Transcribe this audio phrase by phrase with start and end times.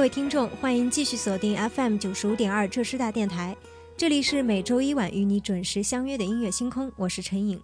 [0.00, 3.54] 各位听众，欢迎继续锁定 FM 九十五点二浙师大电台，
[3.98, 7.60] 这里是每周一晚与你准时相约的音乐星空，我是陈颖。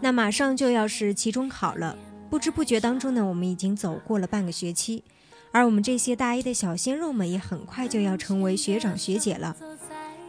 [0.00, 1.96] 那马上就要是期中考了，
[2.28, 5.04] 不知不觉当中呢，我们已经走过了半个学期，
[5.52, 9.56] 而我们这些大一的小鲜肉们也很快就要成为学长学姐了。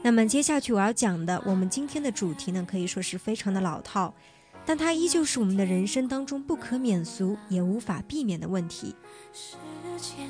[0.04, 4.14] 那么接下去我要讲的，我们今天的主题呢，可以说是非常的老套，
[4.66, 8.96] 但它依旧是我们的人生当中不可免俗也无法避免的问题。
[9.32, 9.56] 时
[10.00, 10.28] 间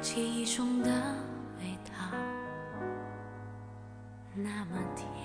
[0.00, 0.90] 记忆中的
[1.58, 1.92] 味道
[4.34, 5.19] 那么甜，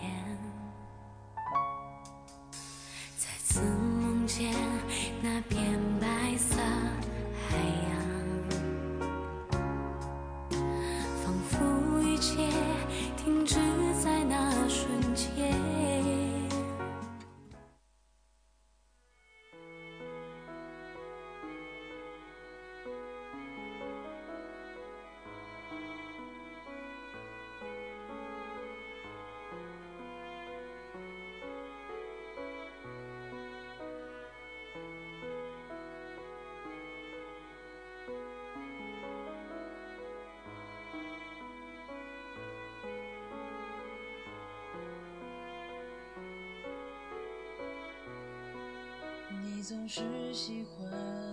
[49.65, 50.87] 你总是喜欢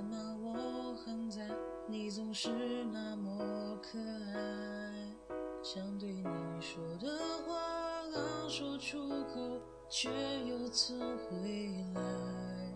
[0.06, 1.46] 骂我很惨，
[1.86, 2.48] 你总是
[2.90, 6.24] 那么可爱，想对你
[6.58, 7.14] 说的
[7.46, 7.52] 话
[8.10, 9.60] 刚说出口，
[9.90, 10.08] 却
[10.46, 12.74] 又曾回来。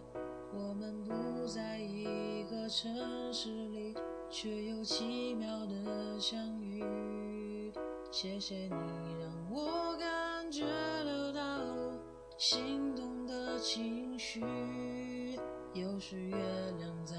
[0.52, 3.94] 我们不在一个城市里，
[4.28, 7.72] 却又奇妙的相遇。
[8.10, 8.70] 谢谢你
[9.22, 11.40] 让我感觉得到
[12.36, 14.44] 心动的情绪。
[16.08, 16.36] 是月
[16.78, 17.16] 亮在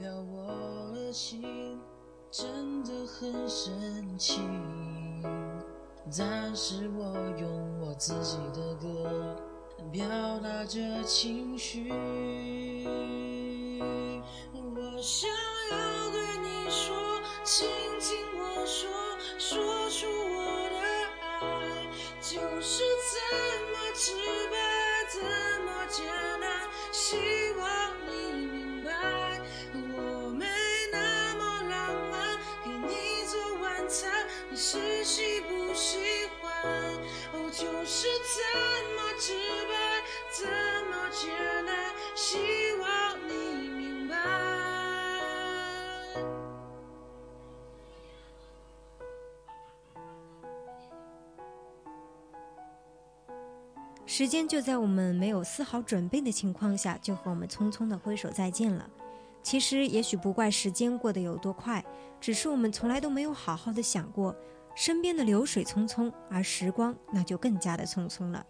[0.00, 1.78] 表我的心，
[2.30, 4.40] 真的很神奇。
[6.16, 9.36] 但是我用我自己的歌
[9.92, 11.92] 表达着情绪。
[14.54, 15.28] 我想
[15.70, 17.68] 要对你说，请
[18.00, 18.88] 听我说，
[19.38, 20.78] 说出我的
[21.42, 21.86] 爱，
[22.22, 22.82] 就是
[23.12, 23.14] 这
[23.68, 24.14] 么直
[24.50, 24.56] 白，
[25.12, 25.20] 这
[25.66, 26.06] 么简
[26.40, 26.50] 单。
[26.92, 27.18] 心
[35.04, 35.98] 喜不喜
[36.40, 36.70] 欢？
[37.32, 38.40] 哦，就是这
[38.94, 39.32] 么直
[39.68, 39.74] 白，
[40.32, 40.46] 这
[40.90, 41.30] 么简
[41.66, 41.74] 单。
[42.14, 42.38] 希
[42.80, 43.32] 望你
[43.68, 44.16] 明白。
[54.06, 58.88] 时间就在我们没有丝毫准备的情况下，就和我们匆匆的挥手再见了。
[59.42, 61.84] 其实，也许不怪时间过得有多快，
[62.20, 64.36] 只是我们从来都没有好好的想过。
[64.74, 68.44] 身边的流水匆匆，而时光那就更加的匆匆了。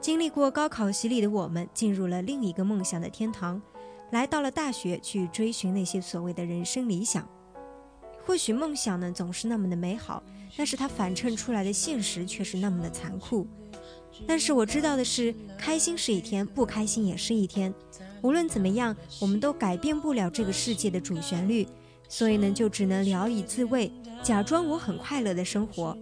[0.00, 3.60] 经历过高考洗礼的我们，进入了另一个梦想的天堂，
[4.12, 7.28] 来到了大学去追寻那些所谓的人生理想。
[8.24, 10.22] 或许梦想呢总是那么的美好，
[10.56, 13.46] 但是它反衬出来的现实却是那么的残酷。
[14.26, 17.72] 但是我知道的是，开心是一天，不开心也是一天。
[18.22, 21.66] 无论怎么样，我们都改变不了这个世界的主旋律。
[22.08, 23.90] 所以呢，就只能聊以自慰，
[24.22, 25.96] 假装我很快乐的生活。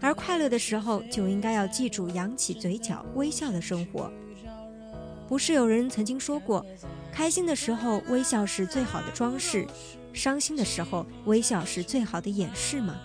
[0.00, 4.10] 而快乐的时候，就应该要记住扬起嘴角微笑的生活。
[5.28, 6.66] 不是有人曾经说过，
[7.12, 9.66] 开心的时候微笑是最好的装饰，
[10.12, 12.96] 伤心的时候微笑是最好的掩饰吗？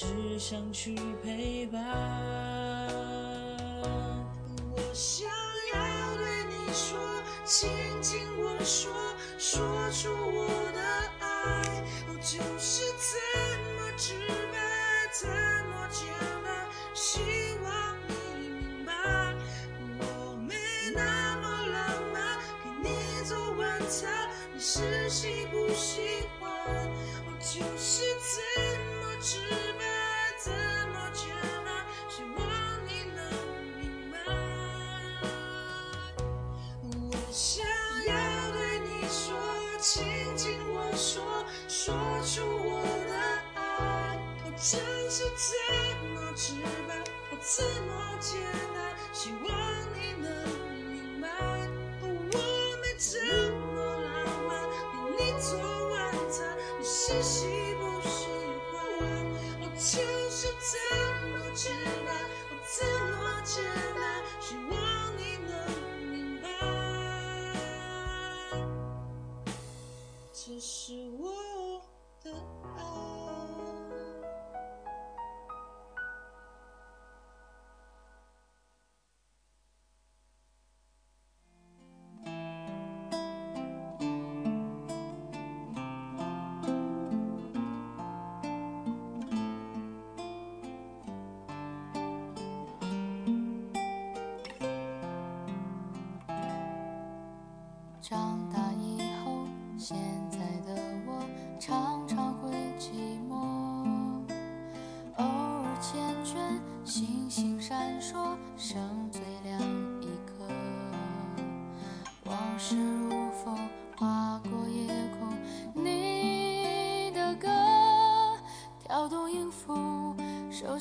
[0.00, 1.82] 只想去陪伴。
[4.70, 5.26] 我想
[5.74, 6.96] 要对你说，
[7.44, 7.68] 亲
[8.00, 8.92] 亲我说，
[9.38, 9.60] 说
[9.90, 10.80] 出我的
[11.18, 13.47] 爱，哦，就是在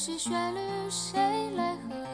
[0.07, 0.59] 是旋律，
[0.89, 1.19] 谁
[1.57, 2.06] 来和？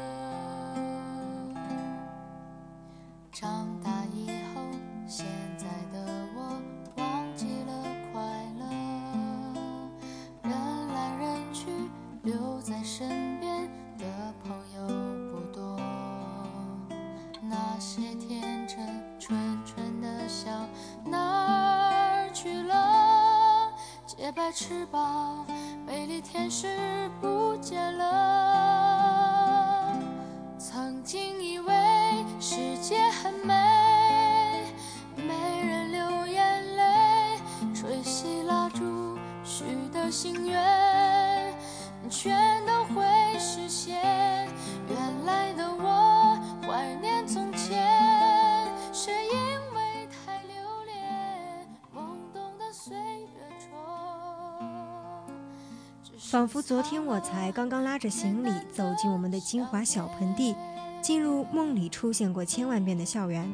[56.34, 60.56] 仿佛昨天我才刚刚拉着行李走进我们的金华小盆地，
[61.00, 63.48] 进入梦里出现过千万遍的校园，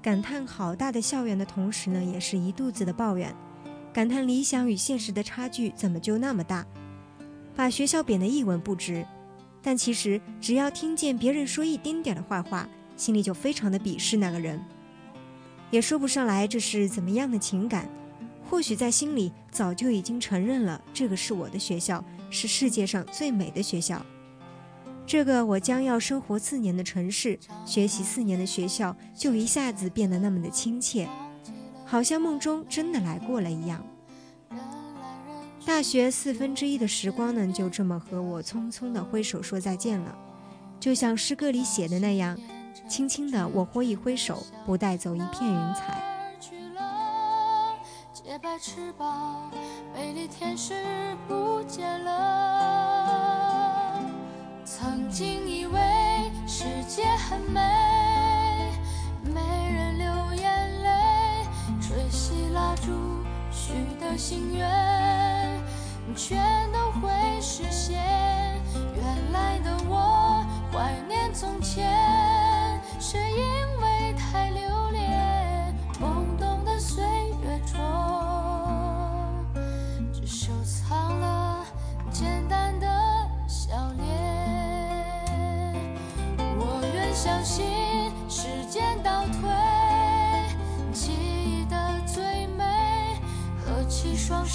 [0.00, 3.36] 感叹好大的校园的同时呢，也是一肚子的抱怨，
[3.92, 6.64] 感叹理想与现实的差距怎么就那么大，
[7.54, 9.06] 把学校贬得一文不值。
[9.60, 12.66] 但其实只要听见别人说一丁点的坏话，
[12.96, 14.58] 心里就非常的鄙视那个人，
[15.70, 17.86] 也说不上来这是怎么样的情感。
[18.48, 24.00] 或许在心里早就已经承认了，这个是我的学校，是世界上最美的学校。
[25.06, 31.08] 这个我将要生活四年的城市，学习四年的学校，就一下子变得那么的亲切，
[31.84, 33.84] 好像梦中真的来过了一样。
[35.64, 40.16] 大学四分之一的时光呢，就这么和我匆匆的挥手说再见了，
[40.78, 42.38] 就像诗歌里写的那样，
[42.88, 46.15] 轻轻的我挥一挥手，不带走一片云彩。
[48.38, 49.50] 白翅膀，
[49.94, 50.74] 美丽天使
[51.26, 53.98] 不见了。
[54.64, 55.80] 曾经以为
[56.46, 57.60] 世界很美，
[59.24, 59.40] 没
[59.72, 60.90] 人流眼泪，
[61.80, 62.92] 吹熄蜡烛
[63.50, 64.68] 许的心愿，
[66.14, 67.96] 全都会实现。
[68.94, 71.90] 原来的我怀念从前，
[73.00, 74.75] 是因为太留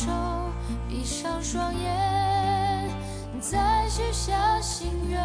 [0.01, 0.09] 手
[0.89, 2.89] 闭上双眼
[3.39, 5.21] 再许下心愿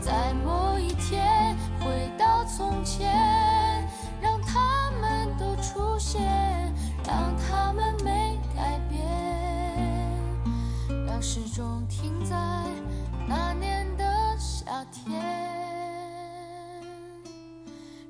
[0.00, 3.10] 在某一天回到从前
[4.22, 6.22] 让他们都出现
[7.04, 9.04] 让他们没改变。
[11.04, 12.36] 让时钟停在
[13.26, 14.04] 那年的
[14.38, 15.20] 夏天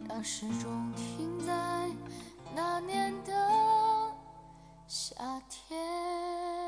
[0.06, 1.52] 让时钟停在
[2.54, 3.69] 那年的
[5.20, 6.59] 夏天。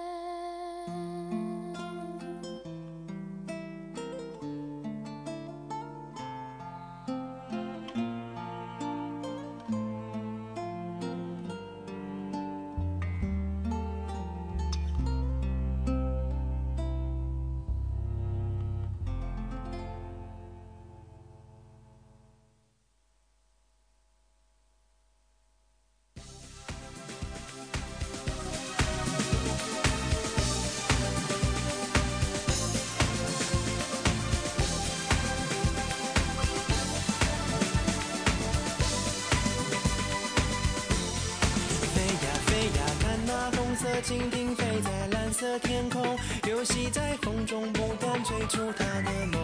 [44.03, 46.19] 蜻蜓飞在蓝色天空，
[46.49, 49.41] 游戏在风中，不断追逐它的梦。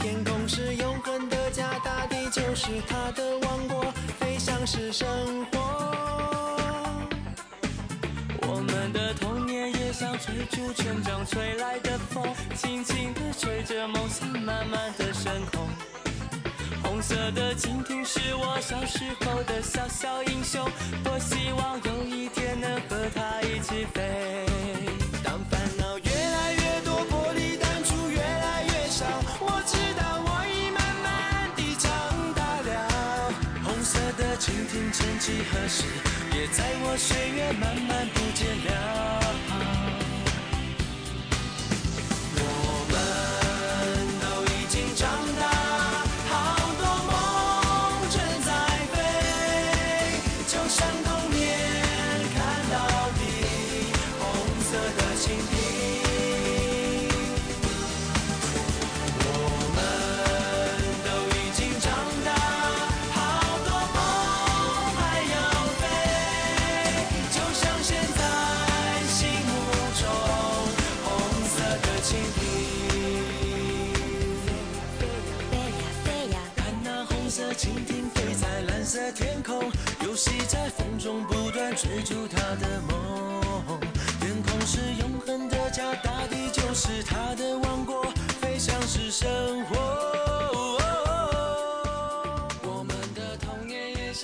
[0.00, 5.06] 天空是永恒的家，大地就是它的王国，飞翔是生
[5.52, 5.58] 活。
[8.42, 12.26] 我们的童年也像追逐成长吹来的风，
[12.56, 15.68] 轻轻地吹着梦想慢慢的升空。
[16.98, 20.68] 红色的蜻蜓是我小时候的小小英雄，
[21.04, 24.44] 多希望有一天能和它一起飞。
[25.22, 29.06] 当烦恼越来越多，玻璃弹珠越来越少，
[29.38, 31.88] 我知道我已慢慢地长
[32.34, 33.32] 大了。
[33.62, 35.84] 红色的蜻蜓曾几何时，
[36.34, 39.27] 也在我岁月慢慢不见了。
[81.78, 83.78] 追逐他的梦。
[84.20, 88.02] 天空是永恒的家，大地就是他的王国，
[88.40, 90.06] 飞翔是生活。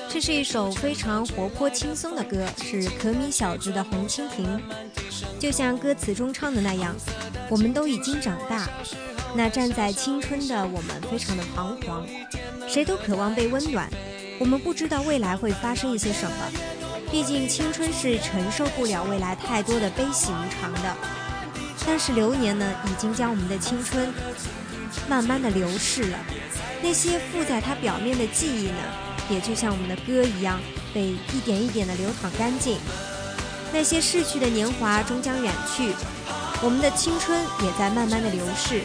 [0.08, 4.44] 这是一首非常活泼轻松的歌，是可米小子的《红蜻蜓》。
[5.38, 6.96] 就像歌词中唱的那样，
[7.48, 8.68] 我们都已经长大。
[9.36, 12.04] 那站在青春的我们，非常的彷徨，
[12.66, 13.88] 谁都渴望被温暖。
[14.40, 16.36] 我们不知道未来会发生一些什么，
[17.14, 20.96] 毕竟青春是承受不了未来太多的悲喜无常的。
[21.86, 24.12] 但是流年呢，已经将我们的青春
[25.08, 26.18] 慢慢的流逝了。
[26.82, 28.78] 那些附在它表面的记忆呢，
[29.30, 30.58] 也就像我们的歌一样，
[30.92, 32.78] 被一点一点的流淌干净。
[33.72, 35.94] 那些逝去的年华终将远去，
[36.64, 38.82] 我们的青春也在慢慢的流逝。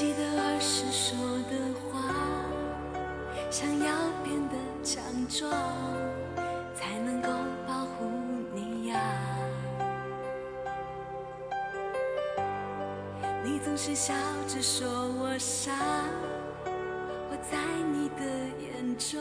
[0.00, 1.14] 记得儿时说
[1.50, 2.00] 的话，
[3.50, 5.52] 想要变得强壮，
[6.74, 7.28] 才能够
[7.68, 8.10] 保护
[8.54, 8.98] 你呀。
[13.44, 14.14] 你总是笑
[14.48, 15.70] 着说我傻，
[16.64, 17.58] 我在
[17.92, 18.24] 你的
[18.58, 19.20] 眼中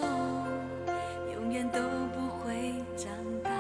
[1.34, 1.82] 永远都
[2.14, 3.12] 不会长
[3.44, 3.52] 大。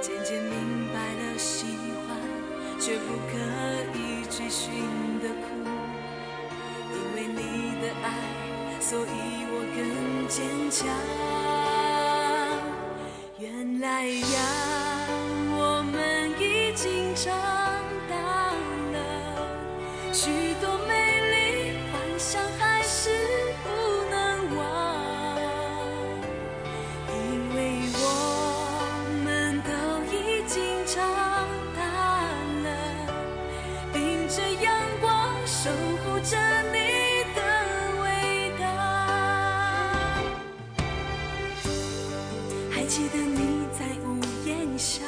[0.00, 1.64] 渐渐明白了喜
[2.08, 2.18] 欢，
[2.80, 3.38] 却不可
[4.52, 4.70] 寻
[5.20, 5.48] 的苦。
[6.92, 7.40] 因为你
[7.80, 8.06] 的爱，
[8.78, 9.08] 所以
[9.48, 9.80] 我更
[10.28, 10.86] 坚强。
[13.38, 14.36] 原来呀，
[15.56, 16.42] 我们已
[16.74, 17.32] 经长
[18.10, 18.14] 大
[18.92, 18.96] 了，
[34.34, 35.68] 着阳光守
[36.02, 36.38] 护着
[36.72, 36.78] 你
[37.34, 37.40] 的
[38.00, 38.06] 伟
[38.58, 38.64] 大。
[42.70, 44.08] 还记得你在屋
[44.46, 45.04] 檐下，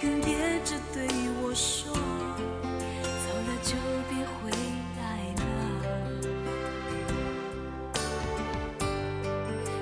[0.00, 1.06] 哽咽着对
[1.42, 3.76] 我说，走了就
[4.08, 4.48] 别回
[4.96, 5.04] 来
[5.36, 5.44] 了。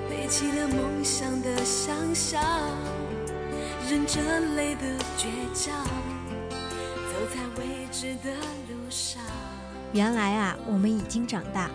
[0.09, 2.43] 背起了梦想的想象，
[3.89, 4.19] 忍着
[4.57, 4.81] 泪的
[5.17, 5.73] 倔强，
[9.93, 11.69] 原来啊，我们已经长大。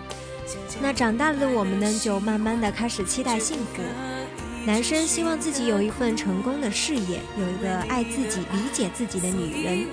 [0.83, 3.83] 那长大了的我们呢，就慢慢的开始期待幸福。
[4.67, 9.87] 男生希望自己有一份成功的事业，有一个爱自己、理解自己的女人。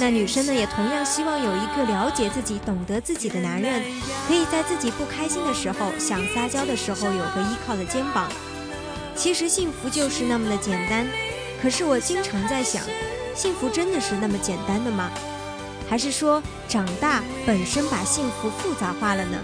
[0.00, 3.84] 那女生呢，也同样希望有一个了解自己、懂得自己的男人，
[4.26, 8.28] 可以在自己不开心的时候、想撒娇的时候有个依靠的肩膀。
[9.14, 11.06] 其实幸福就是那么的简单，
[11.62, 12.82] 可是我经常在想，
[13.36, 15.08] 幸福真的是那么简单的吗？
[15.88, 19.38] 还是说长大本身把幸福复杂化了呢？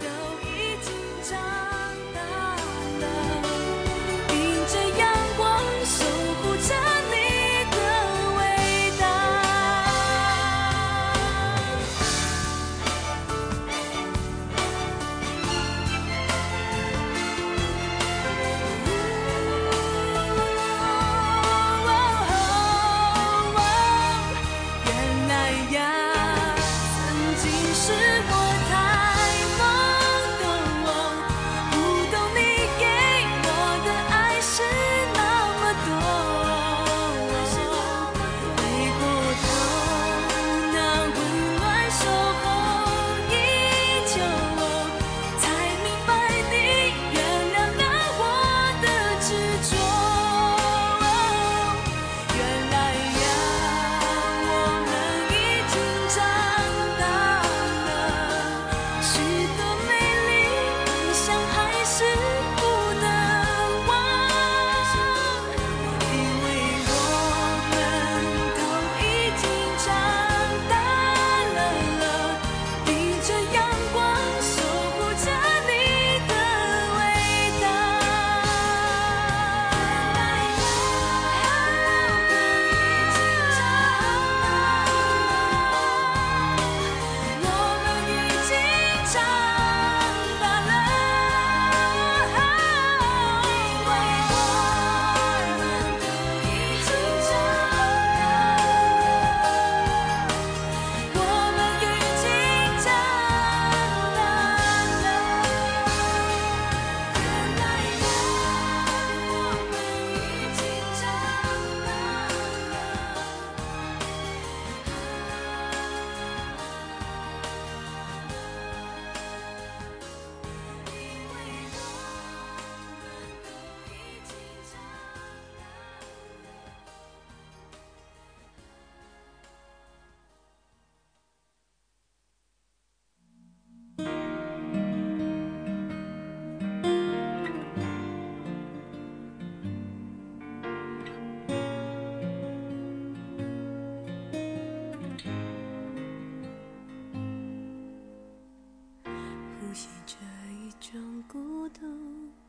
[149.71, 150.17] 呼吸着
[150.51, 151.81] 一种孤独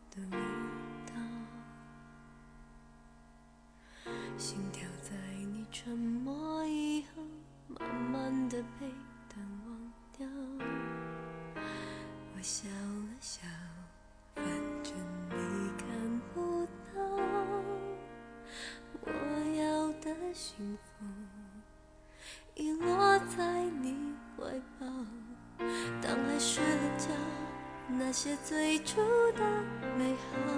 [0.09, 0.37] 的味
[1.05, 1.13] 道，
[4.39, 5.15] 心跳在
[5.53, 6.40] 你沉默
[28.11, 28.99] 那些最初
[29.37, 29.41] 的
[29.97, 30.51] 美好，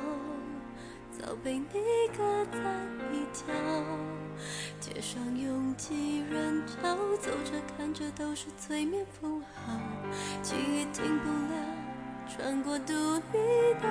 [1.12, 1.68] 早被你
[2.18, 2.58] 搁在
[3.12, 3.44] 一角。
[4.80, 9.80] 街上拥挤人潮，走着看着都是催眠符号，
[10.42, 11.56] 记忆停不了，
[12.28, 12.92] 穿过读
[13.32, 13.38] 你
[13.80, 13.86] 的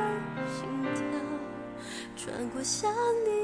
[0.51, 1.05] 心跳，
[2.17, 2.93] 穿过想
[3.25, 3.42] 你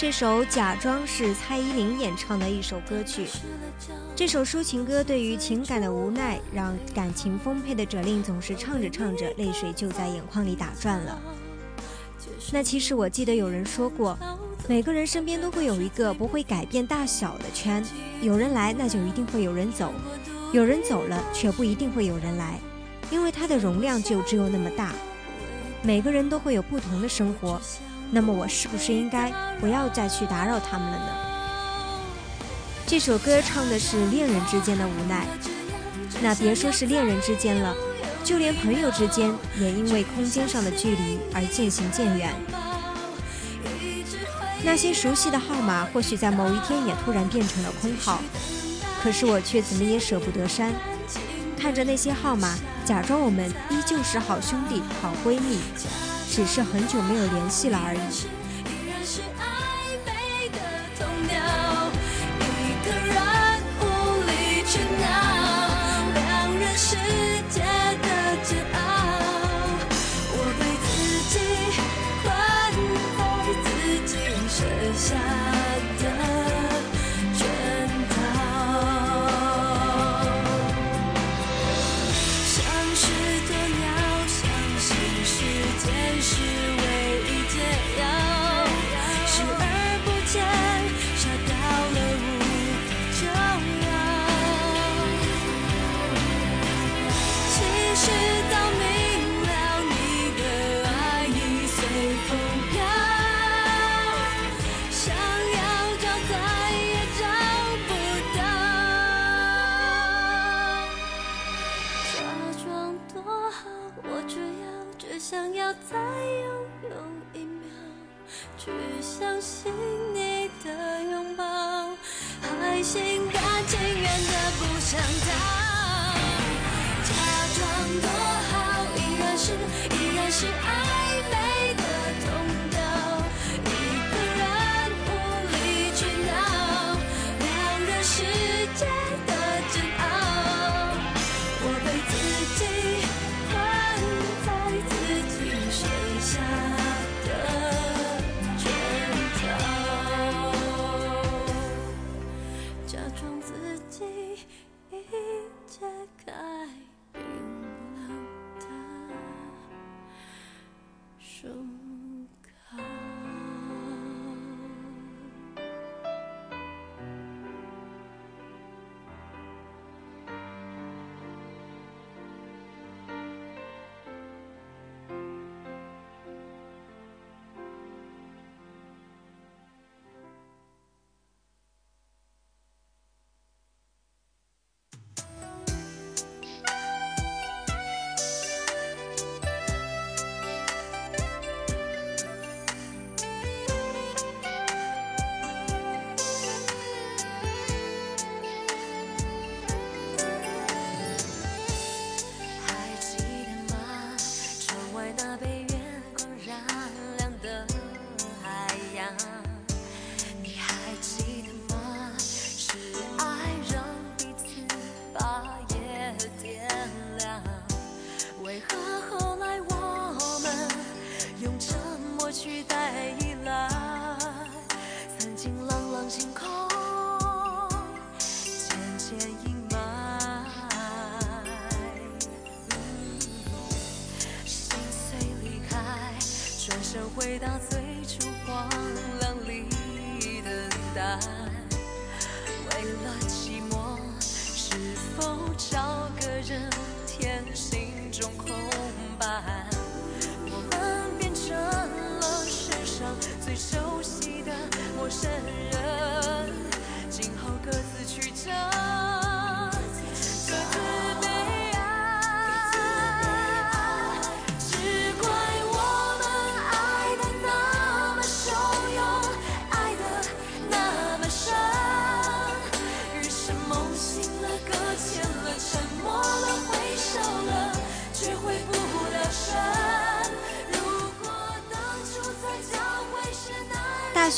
[0.00, 3.26] 这首《假装》是蔡依林演唱的一首歌曲。
[4.16, 11.20] 这首抒情歌对于情感的无奈，让感情丰沛的哲令总是唱着唱着，泪水就在眼眶里打转了。
[12.50, 14.18] 那其实我记得有人说过，
[14.66, 17.84] 每个人身边都会有一个不会改变大小的圈，
[18.22, 19.88] 有人来，那就一定会有人走；
[20.50, 22.58] 有人走了，却不一定会有人来，
[23.10, 24.94] 因为它的容量就只有那么大。
[25.82, 27.60] 每个人都会有不同的生活。
[28.10, 31.06] 那么我是不是应该不要再去打扰他们了呢？
[32.86, 35.26] 这首歌唱的是恋人之间的无奈，
[36.20, 37.72] 那别说是恋人之间了，
[38.24, 42.34] 就连朋友之间也因为空间上的距离而渐行渐远。
[44.64, 48.20] 那些熟悉的号码，或许在某一天也突然变成了空号，
[49.02, 50.72] 可是我却怎么也舍不得删。
[51.56, 55.60] 看着那些号码，假装我们依旧是好兄弟、好闺蜜。
[56.32, 58.39] 只是很久没有联系了而已。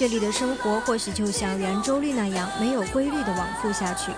[0.02, 4.10] 这里的生活或许就像圆周率那样没有规律的往复下去。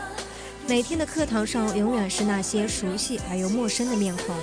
[0.66, 4.34] 每天的课堂上永远是那些熟悉而又陌生的面孔，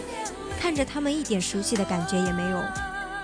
[0.60, 2.64] 看着他们一点熟悉的感觉也没有，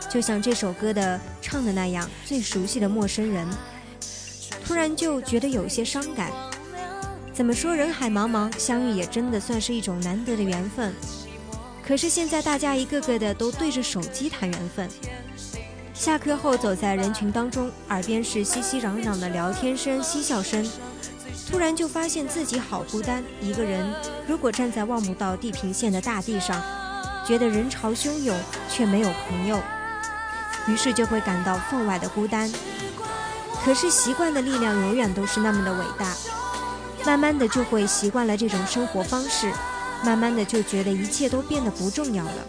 [0.10, 3.48] 就像这首歌的唱的那样，最熟悉的陌生人，
[4.66, 6.32] 突然就觉得有些伤感。
[7.32, 10.92] 怎么说，人海茫茫，相遇也真的算是一种难得的缘分。
[11.86, 14.90] 可是现在大家一个个的都对着手机谈缘分。
[16.08, 20.66] 下课后走在人群当中，耳边是熙熙攘攘的聊天声、嬉笑声，
[21.52, 23.22] 突然就发现自己好孤单。
[23.42, 23.86] 一个人
[24.26, 26.64] 如果站在望不到地平线的大地上，
[27.28, 28.40] 觉得人潮汹涌，
[28.70, 29.60] 却没有朋友，
[30.70, 32.50] 于是就会感到分外的孤单。
[33.66, 36.16] 可是习惯的力量永远都是那么的伟大，
[37.06, 39.52] 慢慢的就会习惯了这种生活方式，
[40.06, 42.48] 慢慢的就觉得一切都变得不重要了。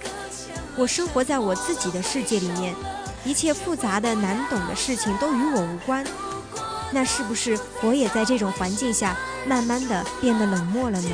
[0.77, 2.73] 我生活在我自己的世界里面，
[3.25, 6.05] 一切复杂的、难懂的事情都与我无关。
[6.91, 11.11] 那是不是我也在这种环境下，慢慢的变得冷漠了呢？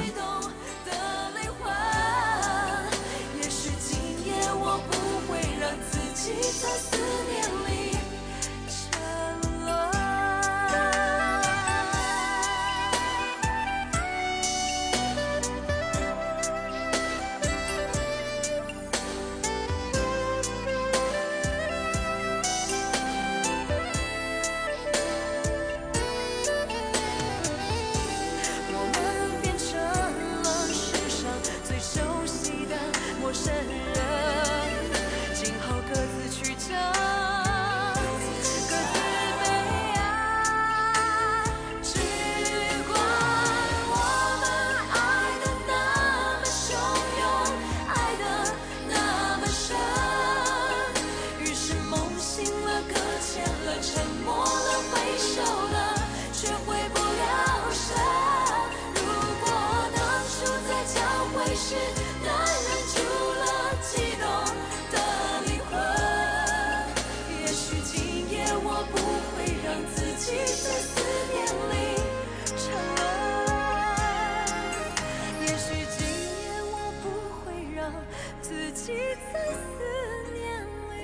[78.74, 78.92] 己
[79.32, 80.98] 在思念里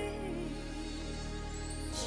[1.92, 2.00] 沉。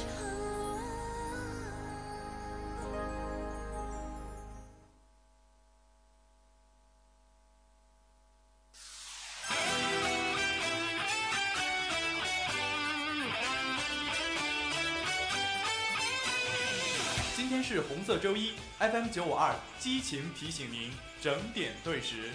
[17.34, 20.90] 今天是红色周一，FM 九五二激情提醒您
[21.22, 22.32] 整点对时。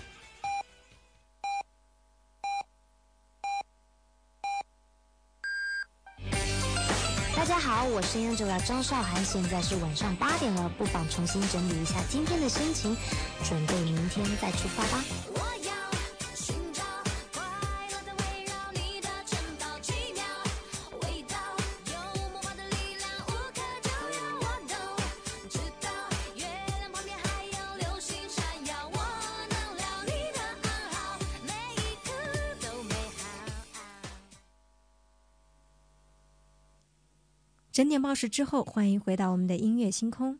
[7.80, 12.94] 好，我是 Angela 张韶涵，现在是晚上八点了，不妨重新整理一下今天的心情，
[13.48, 15.02] 准备明天再出发吧。
[38.10, 40.40] 整点报时之后，欢迎回到我们的音乐星空。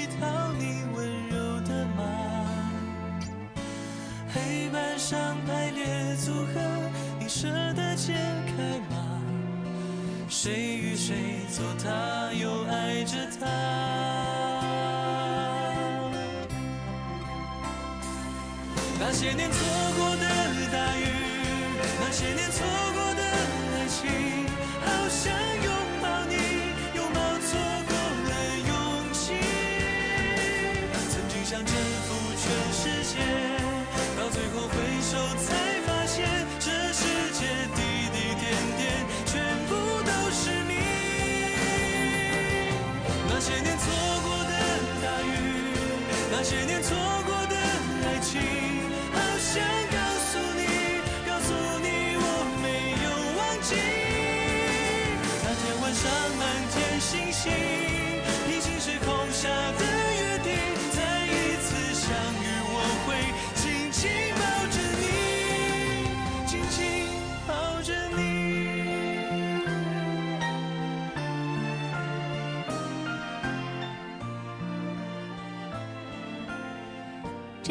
[0.21, 2.03] 靠你温柔的马。
[4.31, 6.61] 黑板上排列组合，
[7.19, 8.13] 你舍得解
[8.45, 9.19] 开吗？
[10.29, 13.47] 谁与谁做他，又爱着他。
[18.99, 19.57] 那些年错
[19.97, 20.25] 过的
[20.71, 21.03] 大雨，
[21.99, 23.23] 那些年错过的
[23.73, 24.07] 爱情，
[46.41, 47.20] 那些年错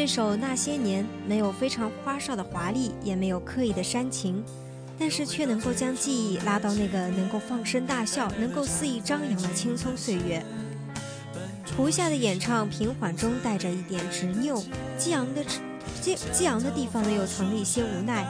[0.01, 4.43] 这首《那些年》没有非常花哨的华丽，也没有刻意的煽情，
[4.99, 10.43] 但是却能够将记忆拉到那个能够放声大笑、能够肆意张扬的青葱岁月。
[11.77, 14.65] 胡夏的演唱平缓中带着一点执拗，
[14.97, 15.45] 激昂的
[16.01, 18.27] 激激昂的地方呢又藏了一些无奈。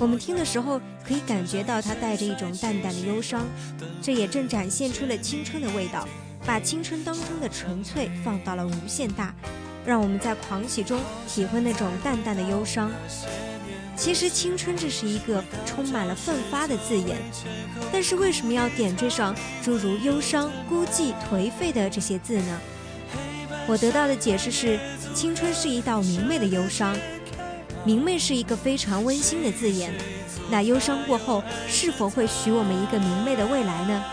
[0.00, 3.46] 我们听的时候可以感觉到他带着一种淡淡的忧伤，
[4.02, 6.04] 这也正展现出了青春的味道，
[6.44, 9.32] 把青春当中的纯粹放到了无限大。
[9.86, 12.90] 让我们在狂喜中体会那种淡淡的忧伤。
[13.96, 17.16] 其实，青春这是一个充满了奋发的字眼，
[17.90, 22.60] 但是为什么要点缀上诸如忧伤、孤寂、颓废的这些字呢？
[23.66, 24.78] 我得到的解释是，
[25.14, 26.94] 青春是一道明媚的忧伤，
[27.84, 29.94] 明媚是一个非常温馨的字眼。
[30.50, 34.04] 那忧伤过后，是否会许我们一个明媚的未来呢？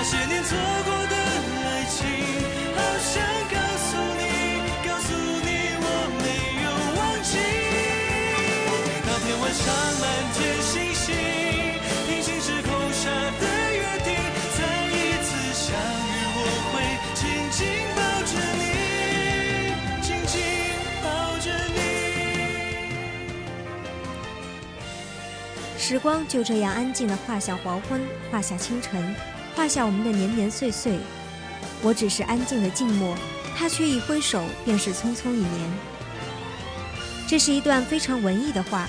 [0.00, 2.06] 那些年错过的爱情，
[2.76, 3.20] 好想
[3.50, 4.22] 告诉你，
[4.86, 5.10] 告诉
[5.42, 5.50] 你
[5.82, 5.86] 我
[6.22, 6.24] 没
[6.62, 7.34] 有忘记。
[9.04, 9.66] 那天晚上
[9.98, 11.02] 满天星星，
[12.06, 13.44] 平行时空下的
[13.74, 14.14] 约定，
[14.54, 16.78] 再一次相遇，我会
[17.16, 17.58] 紧紧
[17.96, 18.62] 抱着你，
[20.00, 20.38] 紧紧
[21.02, 21.06] 抱
[21.40, 21.76] 着你。
[25.76, 29.12] 时光就这样安静地画下黄昏，画下清晨，
[29.58, 31.00] 画下我们的年年岁岁。
[31.82, 33.16] 我只是安静的静默，
[33.56, 35.70] 他却一挥手，便是匆匆一年。
[37.26, 38.86] 这是一段非常文艺的话，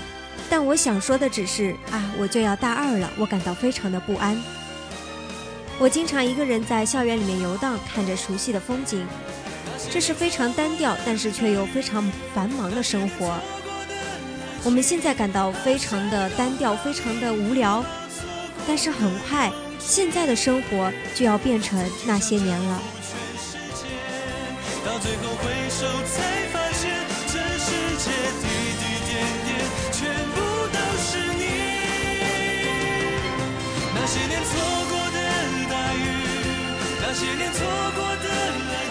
[0.48, 4.40] 但我想说的只是啊，我就要大二了，我感到非常的不安。
[5.80, 9.04] 我经常一个人在校园里面游荡，看着熟悉的风景，
[9.90, 13.34] 这是非常单调，但是却又非常繁忙的生活。
[14.62, 17.84] 我们现在感到非常的单调，非常的无聊，
[18.68, 19.50] 但是很快，
[19.80, 22.82] 现在的生活就要变成那些年了。
[24.84, 26.90] 到最后回首才发现，
[27.26, 28.10] 这世界
[28.40, 28.44] 滴
[28.78, 29.12] 滴点
[29.46, 29.48] 点，
[29.92, 29.98] 全
[30.34, 30.36] 部
[30.72, 31.42] 都是你。
[33.94, 34.50] 那些年错
[34.88, 35.18] 过的
[35.68, 35.98] 大雨，
[37.02, 37.58] 那些年错
[37.96, 38.26] 过的
[38.70, 38.89] 爱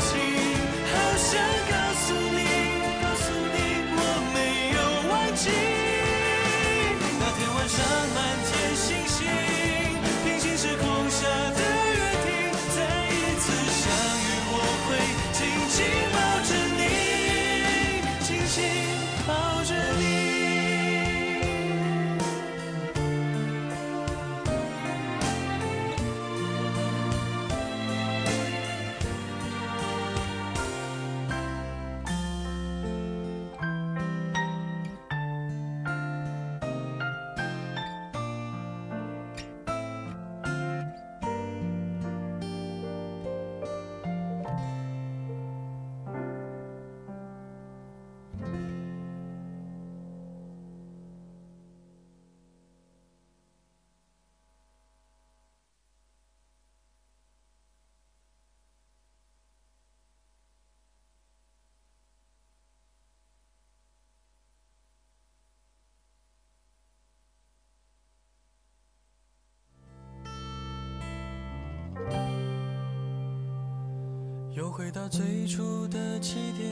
[74.80, 76.66] 回到最初的起点，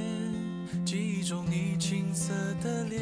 [0.86, 2.34] 记忆中你青涩
[2.64, 3.02] 的脸，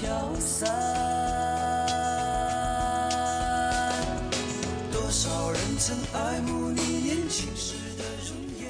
[0.00, 0.70] 飘散。
[4.92, 8.68] 多少人曾爱慕你年轻时的容颜？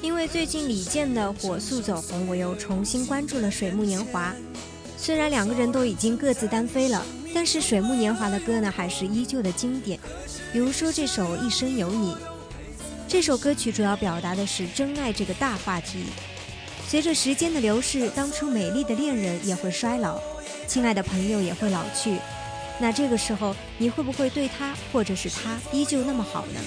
[0.00, 4.34] 因为最近李健的《火速走红》，我又重新关注了水木年华。
[4.96, 10.00] 虽然两个人都已经各自单飞了，但是水木年华的歌呢，还是依旧的经典。
[10.54, 12.14] 比如说这首《一生有你》，
[13.06, 16.04] 这首歌曲主要表达的是真爱这个大话题。
[16.90, 20.20] 随着时间的流逝，当初美丽的恋人也会衰老，
[20.66, 22.18] 亲爱的朋友也会老去。
[22.80, 26.60] 那这个时候，你会不会对他或者是他依旧那么好呢？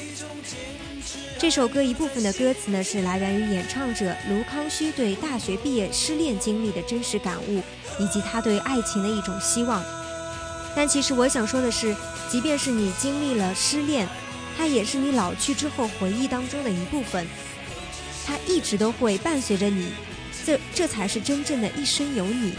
[1.38, 7.61] 这首歌一部分的歌词呢，是来源于演唱者卢康虚对大学毕业失恋经历的真实感悟，
[7.99, 9.84] 以及他对爱情的一种希望。
[10.74, 11.93] 但其实我想说的是，
[12.32, 14.07] 即便是你经历了失恋，
[14.57, 17.28] 它也是你老去之后回忆当中的一部分，
[18.26, 19.91] 它一直都会伴随着你，
[20.46, 22.54] 这这才是真正的一生有你。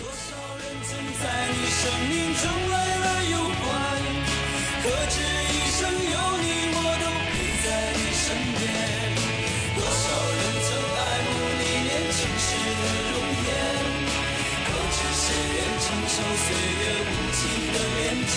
[16.37, 17.41] 岁月无情
[17.73, 18.35] 的变迁？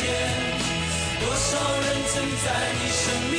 [1.20, 1.50] 多少
[1.82, 2.46] 人曾在
[2.80, 3.36] 你生命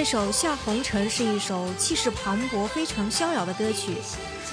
[0.00, 3.98] 这首《笑红尘》是一首气势磅礴、非常逍遥的歌曲，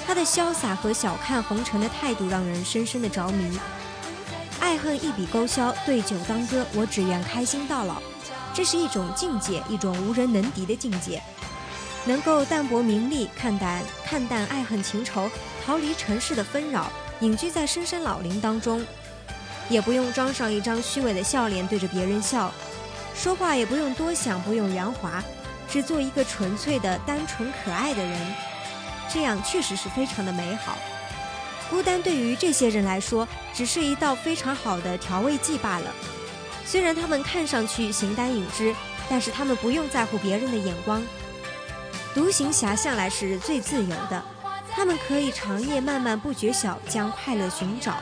[0.05, 3.57] 他的潇洒和小看红尘的态度让人深深的着迷。
[4.59, 8.01] 爱恨一笔勾销，对酒当歌，我只愿开心到老。
[8.53, 11.23] 这是一种境界，一种无人能敌的境界。
[12.03, 15.31] 能够淡泊名利，看淡看淡爱恨情仇，
[15.65, 16.91] 逃离尘世的纷扰，
[17.21, 18.85] 隐居在深山老林当中，
[19.69, 22.51] 也不用装上一张虚伪的笑脸对着别人笑，
[23.15, 25.23] 说话也不用多想，不用圆滑，
[25.69, 28.35] 只做一个纯粹的、单纯可爱的人，
[29.11, 30.77] 这样确实是非常的美好。
[31.69, 35.93] 孤单对于这些人来说，只是一道非常好的调味剂罢了。
[36.65, 38.73] 虽然他们看上去形单影只，
[39.09, 41.03] 但是他们不用在乎别人的眼光。
[42.13, 44.23] 独行侠向来是最自由的，
[44.71, 47.95] 他们可以长夜漫漫不觉晓，将快乐寻找。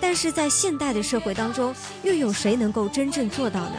[0.00, 3.76] 但是在现代的社会当中，又有谁能够真正做到呢？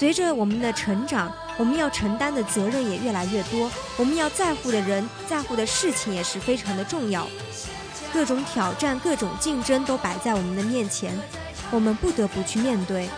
[0.00, 7.28] 随着我们的成长，我们要承担的责任也越来越多，我们要在乎的人、在乎的事情也是非常的重要。
[8.10, 11.12] 各种挑战、各种竞争都摆在我们的面前，
[11.70, 13.10] 我们不得不去面对。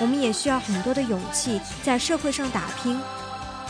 [0.00, 3.00] 我们也需要很多的勇气，在社会上打拼。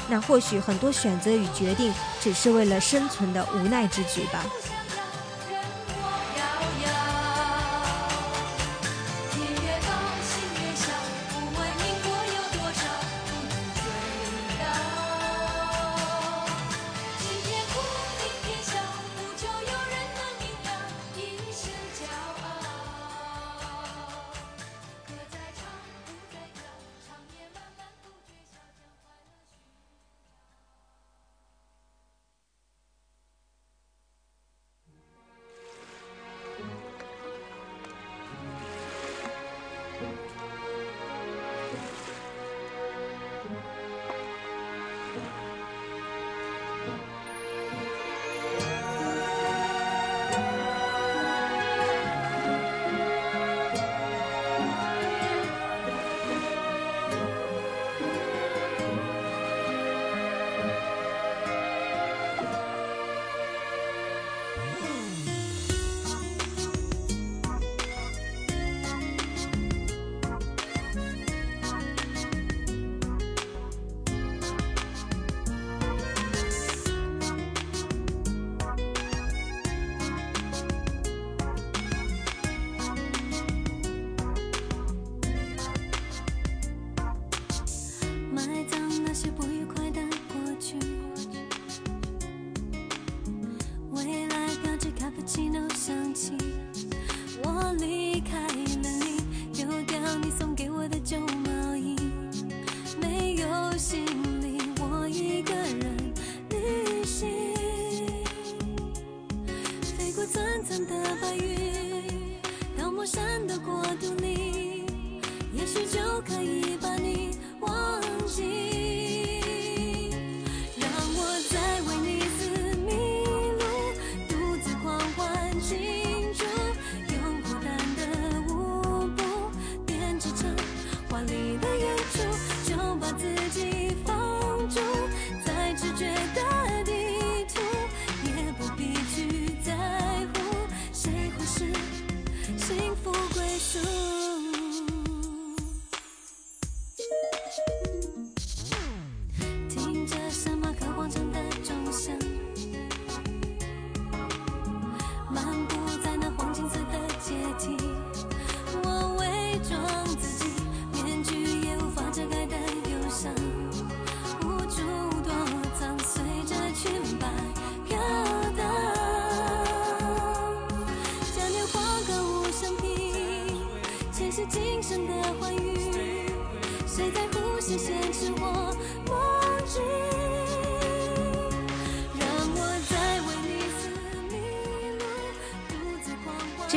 [0.09, 4.42] 那或许很多选择与决定，只是为了生存的无奈之举吧。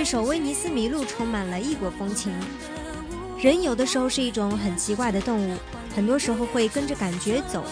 [0.02, 2.34] 这首《威尼斯迷路》充满了异国风情。
[3.38, 5.56] 人有的时候是一种很奇怪的动物，
[5.96, 7.64] 很多时候会跟着感觉走。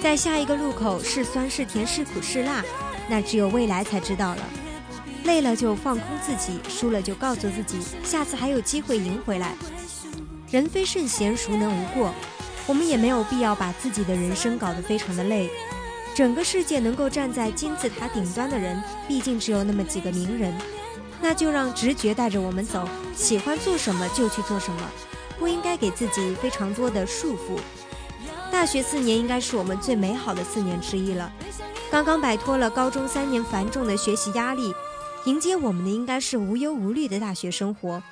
[0.00, 2.64] 在下一个路口是酸是甜是苦是辣，
[3.06, 4.42] 那只有未来才知道了。
[5.24, 9.54] 累了就放空自己，输了就告诉自己，下次还有机会赢回来。
[10.50, 12.14] 人非圣贤，孰能无过？
[12.66, 15.50] 我们也没有必要把自己的人生搞得非常的累。
[16.14, 20.56] 整个世界能够站在金字塔顶端的人，毕竟只有那么几个名人。
[21.20, 24.80] 那就让直觉带着我们走，喜欢做什么就去做什么，
[25.38, 27.58] 不应该给自己非常多的束缚。
[28.50, 31.30] 大学四年应该是我们最美好的四年之一了，
[31.90, 34.74] 刚刚摆脱了高中三年繁重的学习压力，
[35.24, 38.02] 迎接我们的应该是无忧无虑的大学生活。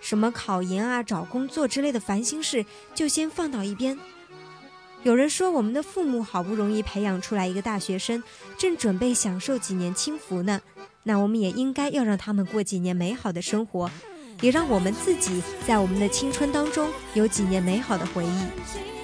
[0.00, 2.64] 什么考研啊、找工作之类的烦心事，
[2.94, 3.98] 就先放到一边。
[5.02, 8.22] 有人说，我们的父母好不容易培养出来一个大学生，
[8.56, 10.60] 正准备享受几年清福呢。
[11.08, 13.88] 那我们也应该要让他们过几年美好的生活，
[14.40, 18.95] 也让我们自己在我们的青春当中有几年美好的回忆。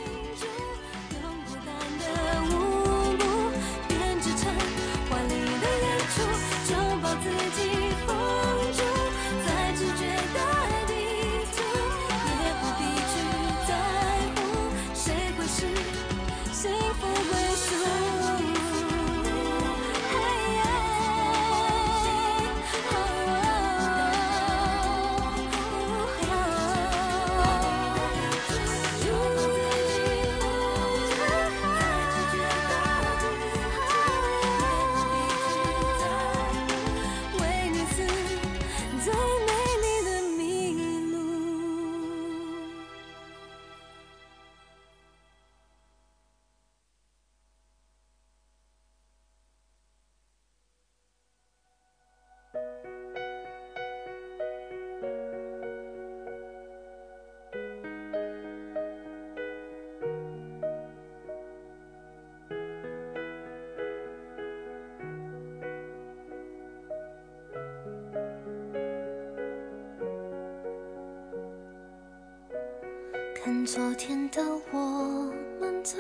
[73.45, 74.40] 看昨天的
[74.70, 75.99] 我们走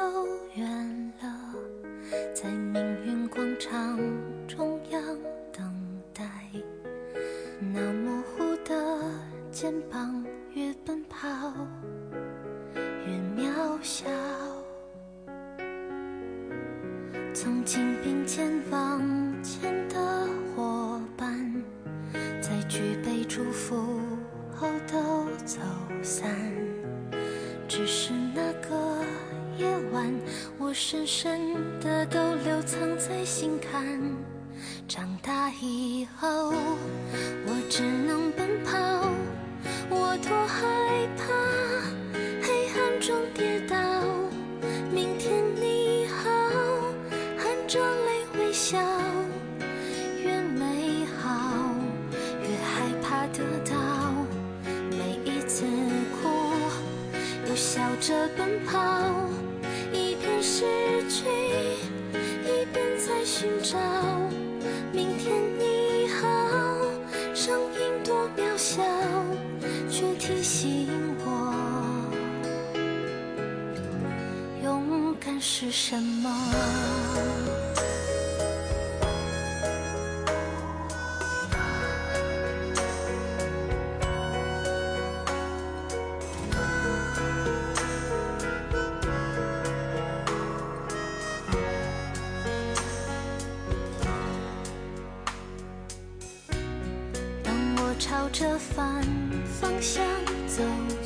[0.54, 1.52] 远了，
[2.32, 3.98] 在命运广场
[4.46, 5.02] 中央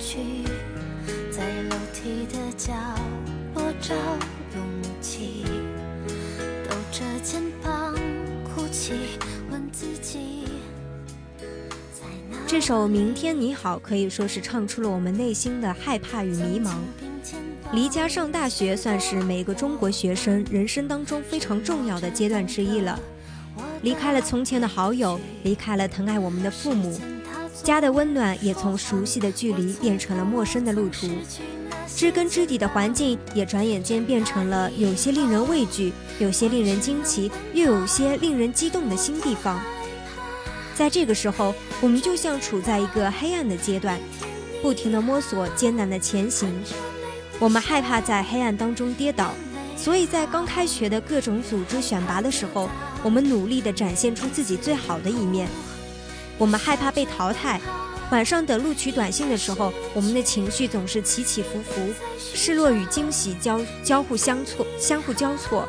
[0.06, 0.18] 去，
[1.32, 2.72] 在楼梯的角
[3.56, 3.92] 落找
[4.54, 4.62] 勇
[5.00, 5.42] 气，
[6.68, 7.92] 抖着肩膀
[8.44, 8.92] 哭泣，
[9.50, 10.44] 问自己。
[12.46, 16.76] 这首《明天你好》可以说是唱出了我们内心的害怕与迷茫。
[17.72, 22.96] 离家上大学算是每个中国学生人生当中非常重要的阶段之一了。
[23.82, 26.96] 离开了从前的好友，离开了疼爱我们的父母，
[27.62, 31.08] 家的温暖也从熟悉的距离变成了陌生的路途。
[31.94, 39.60] 知根知底的环境也转眼间变成了有些令人畏惧，有些令人惊奇，又有些令人激动的新地方。
[40.74, 43.98] 在这个时候，我们就像处在一个黑暗的阶段，
[44.60, 46.52] 不停地摸索，艰难地前行。
[47.38, 49.32] 我们害怕在黑暗当中跌倒，
[49.76, 52.68] 所以在刚开学的各种组织选拔的时候，
[53.02, 55.48] 我们努力地展现出自己最好的一面。
[56.38, 57.60] 我们害怕被淘汰，
[58.10, 65.66] 晚上等录取短信的时候，我们的情绪总是起起伏伏，失落与惊喜交交互相错，相互交错。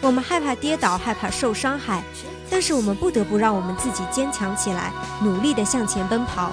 [0.00, 2.02] 我们害怕跌倒，害怕受伤害，
[2.48, 4.92] 但是我们不得不让我们自己坚强起来，
[5.22, 6.52] 努力地向前奔跑。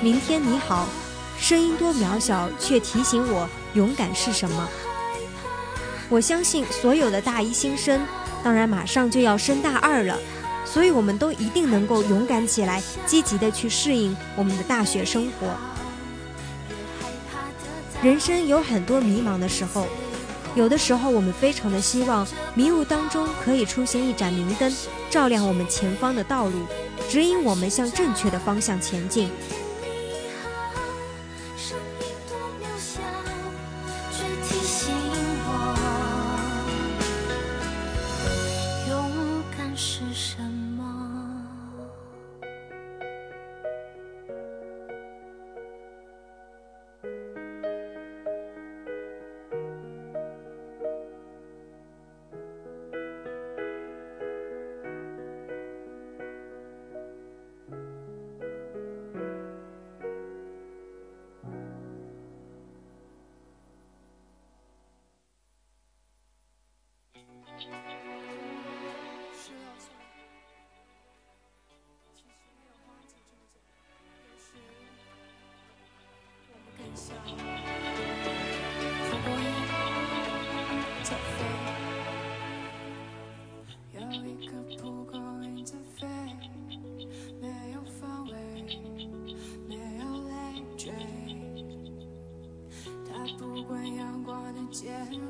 [0.00, 0.86] 明天你好，
[1.38, 4.68] 声音多渺小，却提醒我勇敢是什么。
[6.08, 8.00] 我相信所有的大一新生，
[8.44, 10.18] 当然马上就要升大二了，
[10.76, 15.48] 所以我们都一定能够勇敢起来，积极的去适应我们的大学生活。
[18.02, 19.86] 人生有很多迷茫的时候，
[20.54, 24.70] 有的时候我们非常的希望迷雾当中可以出现一盏明灯，
[25.08, 26.66] 照亮我们前方的道路，
[27.08, 29.30] 指引我们向正确的方向前进。
[94.76, 95.25] 见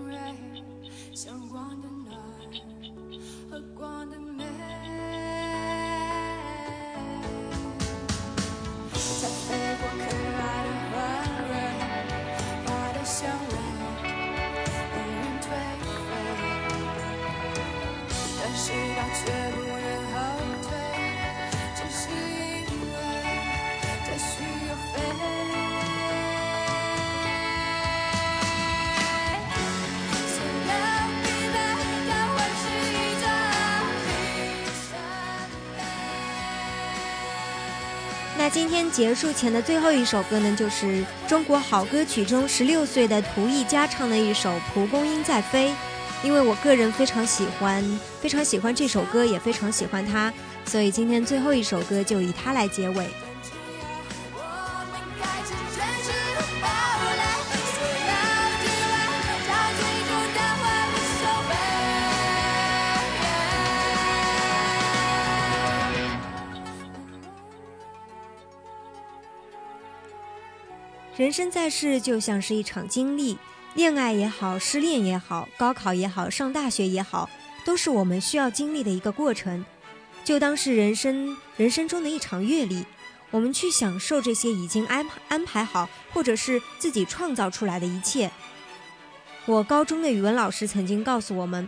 [38.56, 45.68] 今天结束前的最后一首歌呢，就是中国好歌曲中十六岁的涂艺佳唱的一首《蒲公英在飞》。
[46.24, 47.84] 因为我个人非常喜欢，
[48.18, 50.32] 非常喜欢这首歌，也非常喜欢它，
[50.64, 53.06] 所以今天最后一首歌就以它来结尾。
[71.16, 73.38] 人生在世就像是一场经历，
[73.72, 77.30] 恋爱也好，失恋也好，高考也好，上大学也好，
[77.64, 79.64] 都是我们需要经历的一个过程。
[80.24, 82.84] 就当是人生人生中的一场阅历，
[83.30, 88.30] 我们去享受这些已经安安排好或者是自己创造出来的一切。
[89.46, 91.66] 我高中的语文老师曾经告诉我们，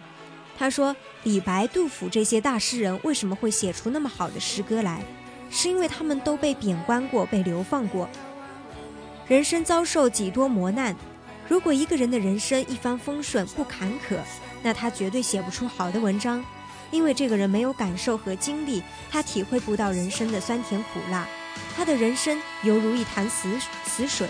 [0.58, 5.02] 他说李白、杜甫这些大诗人为什么会写出那么好的诗歌来，
[5.50, 8.06] 是因为他们都被贬官过，被流放过。
[9.28, 10.96] 人生遭受几多磨难，
[11.46, 14.16] 如果一个人的人生一帆风顺不坎坷，
[14.62, 16.42] 那他绝对写不出好的文章，
[16.90, 21.28] 因为这个人没有感受和经历，他体会不到人生的酸甜苦辣，
[21.76, 23.50] 他的人生犹如一潭死
[23.84, 24.26] 死水。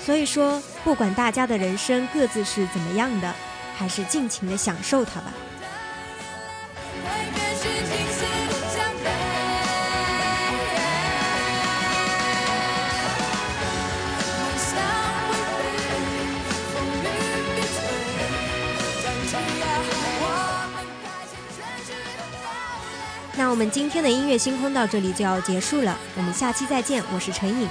[0.00, 3.34] 所以说，不管大家的人生各自是怎么样的，
[3.76, 5.32] 还是尽情的享受它吧。
[23.42, 27.68] 那我们今天的音乐星空到这里就要结束了，我们下期再见，我是陈颖。